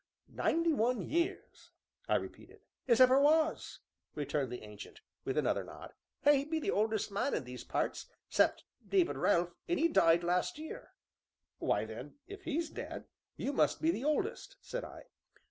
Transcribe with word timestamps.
"Ninety 0.33 0.73
one 0.73 1.03
years!" 1.11 1.69
I 2.09 2.15
repeated. 2.15 2.61
"As 2.87 2.99
ever 2.99 3.19
was!" 3.19 3.81
returned 4.15 4.51
the 4.51 4.63
Ancient, 4.63 4.99
with 5.25 5.37
another 5.37 5.63
nod. 5.63 5.93
"I 6.25 6.45
be 6.45 6.59
the 6.59 6.71
oldest 6.71 7.11
man 7.11 7.35
in 7.35 7.43
these 7.43 7.63
parts 7.63 8.07
'cept 8.27 8.63
David 8.89 9.15
Relf, 9.15 9.53
an' 9.67 9.77
'e 9.77 9.87
died 9.89 10.23
last 10.23 10.57
year." 10.57 10.93
"Why 11.59 11.85
then, 11.85 12.15
if 12.25 12.45
he's 12.45 12.71
dead, 12.71 13.05
you 13.37 13.53
must 13.53 13.79
be 13.79 13.91
the 13.91 14.03
oldest," 14.03 14.55
said 14.59 14.83
I. 14.83 15.05